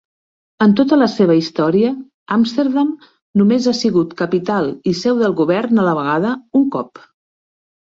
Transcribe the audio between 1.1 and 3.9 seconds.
seva història, Amsterdam només ha